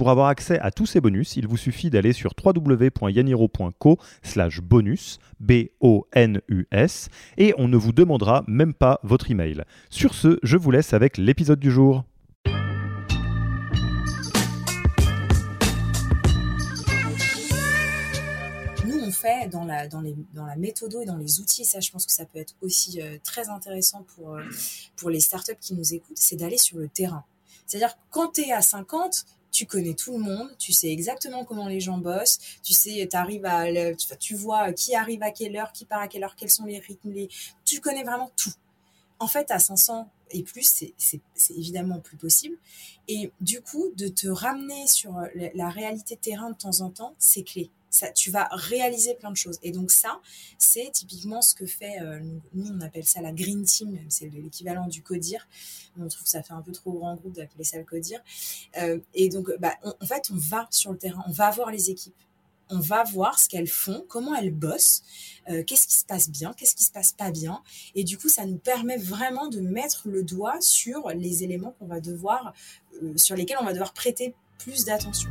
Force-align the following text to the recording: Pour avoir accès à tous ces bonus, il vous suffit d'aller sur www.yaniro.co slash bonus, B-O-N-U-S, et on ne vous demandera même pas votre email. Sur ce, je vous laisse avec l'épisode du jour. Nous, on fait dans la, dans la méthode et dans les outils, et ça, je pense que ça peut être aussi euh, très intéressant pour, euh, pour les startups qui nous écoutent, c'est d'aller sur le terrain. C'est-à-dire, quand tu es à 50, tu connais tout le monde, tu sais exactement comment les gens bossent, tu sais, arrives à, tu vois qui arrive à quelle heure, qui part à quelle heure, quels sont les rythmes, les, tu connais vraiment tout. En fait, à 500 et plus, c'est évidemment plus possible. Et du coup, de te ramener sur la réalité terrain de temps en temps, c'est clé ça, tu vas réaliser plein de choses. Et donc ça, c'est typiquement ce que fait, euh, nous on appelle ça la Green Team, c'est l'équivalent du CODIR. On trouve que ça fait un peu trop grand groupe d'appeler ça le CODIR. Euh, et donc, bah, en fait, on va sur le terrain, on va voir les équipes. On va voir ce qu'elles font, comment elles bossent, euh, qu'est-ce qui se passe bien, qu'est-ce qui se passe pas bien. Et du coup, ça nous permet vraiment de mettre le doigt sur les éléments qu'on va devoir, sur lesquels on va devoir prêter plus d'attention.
Pour 0.00 0.08
avoir 0.08 0.28
accès 0.28 0.58
à 0.60 0.70
tous 0.70 0.86
ces 0.86 1.02
bonus, 1.02 1.36
il 1.36 1.46
vous 1.46 1.58
suffit 1.58 1.90
d'aller 1.90 2.14
sur 2.14 2.32
www.yaniro.co 2.42 3.98
slash 4.22 4.62
bonus, 4.62 5.18
B-O-N-U-S, 5.40 7.10
et 7.36 7.52
on 7.58 7.68
ne 7.68 7.76
vous 7.76 7.92
demandera 7.92 8.42
même 8.48 8.72
pas 8.72 8.98
votre 9.02 9.30
email. 9.30 9.62
Sur 9.90 10.14
ce, 10.14 10.38
je 10.42 10.56
vous 10.56 10.70
laisse 10.70 10.94
avec 10.94 11.18
l'épisode 11.18 11.60
du 11.60 11.70
jour. 11.70 12.04
Nous, 18.86 19.00
on 19.04 19.10
fait 19.10 19.50
dans 19.50 19.66
la, 19.66 19.86
dans 19.86 20.00
la 20.46 20.56
méthode 20.56 20.94
et 21.02 21.04
dans 21.04 21.18
les 21.18 21.40
outils, 21.40 21.60
et 21.60 21.66
ça, 21.66 21.80
je 21.80 21.90
pense 21.90 22.06
que 22.06 22.12
ça 22.12 22.24
peut 22.24 22.38
être 22.38 22.54
aussi 22.62 23.02
euh, 23.02 23.18
très 23.22 23.50
intéressant 23.50 24.06
pour, 24.16 24.32
euh, 24.32 24.44
pour 24.96 25.10
les 25.10 25.20
startups 25.20 25.58
qui 25.60 25.74
nous 25.74 25.92
écoutent, 25.92 26.16
c'est 26.16 26.36
d'aller 26.36 26.56
sur 26.56 26.78
le 26.78 26.88
terrain. 26.88 27.22
C'est-à-dire, 27.66 27.96
quand 28.10 28.32
tu 28.32 28.40
es 28.40 28.52
à 28.52 28.62
50, 28.62 29.26
tu 29.60 29.66
connais 29.66 29.92
tout 29.92 30.12
le 30.12 30.20
monde, 30.20 30.48
tu 30.58 30.72
sais 30.72 30.90
exactement 30.90 31.44
comment 31.44 31.68
les 31.68 31.80
gens 31.80 31.98
bossent, 31.98 32.38
tu 32.62 32.72
sais, 32.72 33.06
arrives 33.14 33.44
à, 33.44 33.66
tu 34.18 34.34
vois 34.34 34.72
qui 34.72 34.94
arrive 34.94 35.22
à 35.22 35.32
quelle 35.32 35.54
heure, 35.54 35.70
qui 35.72 35.84
part 35.84 36.00
à 36.00 36.08
quelle 36.08 36.24
heure, 36.24 36.34
quels 36.34 36.48
sont 36.48 36.64
les 36.64 36.78
rythmes, 36.78 37.10
les, 37.10 37.28
tu 37.66 37.78
connais 37.80 38.02
vraiment 38.02 38.30
tout. 38.36 38.54
En 39.18 39.26
fait, 39.26 39.50
à 39.50 39.58
500 39.58 40.08
et 40.30 40.42
plus, 40.44 40.86
c'est 40.96 41.20
évidemment 41.50 41.98
plus 41.98 42.16
possible. 42.16 42.56
Et 43.06 43.32
du 43.42 43.60
coup, 43.60 43.90
de 43.96 44.08
te 44.08 44.28
ramener 44.28 44.86
sur 44.86 45.20
la 45.54 45.68
réalité 45.68 46.16
terrain 46.16 46.48
de 46.48 46.56
temps 46.56 46.80
en 46.80 46.88
temps, 46.88 47.14
c'est 47.18 47.42
clé 47.42 47.68
ça, 47.90 48.10
tu 48.12 48.30
vas 48.30 48.48
réaliser 48.52 49.14
plein 49.14 49.30
de 49.30 49.36
choses. 49.36 49.58
Et 49.62 49.72
donc 49.72 49.90
ça, 49.90 50.20
c'est 50.58 50.90
typiquement 50.92 51.42
ce 51.42 51.54
que 51.54 51.66
fait, 51.66 52.00
euh, 52.00 52.20
nous 52.54 52.70
on 52.70 52.80
appelle 52.80 53.06
ça 53.06 53.20
la 53.20 53.32
Green 53.32 53.64
Team, 53.64 53.98
c'est 54.08 54.28
l'équivalent 54.28 54.86
du 54.86 55.02
CODIR. 55.02 55.46
On 55.98 56.06
trouve 56.06 56.22
que 56.22 56.30
ça 56.30 56.42
fait 56.42 56.54
un 56.54 56.62
peu 56.62 56.72
trop 56.72 56.92
grand 56.92 57.16
groupe 57.16 57.34
d'appeler 57.34 57.64
ça 57.64 57.78
le 57.78 57.84
CODIR. 57.84 58.20
Euh, 58.78 58.98
et 59.14 59.28
donc, 59.28 59.50
bah, 59.58 59.74
en 59.82 60.06
fait, 60.06 60.30
on 60.30 60.36
va 60.36 60.68
sur 60.70 60.92
le 60.92 60.98
terrain, 60.98 61.22
on 61.26 61.32
va 61.32 61.50
voir 61.50 61.70
les 61.70 61.90
équipes. 61.90 62.14
On 62.72 62.78
va 62.78 63.02
voir 63.02 63.40
ce 63.40 63.48
qu'elles 63.48 63.66
font, 63.66 64.04
comment 64.08 64.32
elles 64.36 64.54
bossent, 64.54 65.02
euh, 65.48 65.64
qu'est-ce 65.64 65.88
qui 65.88 65.96
se 65.96 66.04
passe 66.04 66.30
bien, 66.30 66.52
qu'est-ce 66.52 66.76
qui 66.76 66.84
se 66.84 66.92
passe 66.92 67.12
pas 67.12 67.32
bien. 67.32 67.60
Et 67.96 68.04
du 68.04 68.16
coup, 68.16 68.28
ça 68.28 68.46
nous 68.46 68.58
permet 68.58 68.96
vraiment 68.96 69.48
de 69.48 69.58
mettre 69.58 70.08
le 70.08 70.22
doigt 70.22 70.60
sur 70.60 71.08
les 71.08 71.42
éléments 71.42 71.74
qu'on 71.80 71.86
va 71.86 71.98
devoir, 71.98 72.54
sur 73.16 73.34
lesquels 73.34 73.58
on 73.60 73.64
va 73.64 73.72
devoir 73.72 73.92
prêter 73.92 74.36
plus 74.58 74.84
d'attention. 74.84 75.30